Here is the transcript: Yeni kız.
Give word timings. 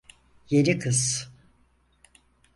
Yeni 0.49 0.79
kız. 0.79 1.31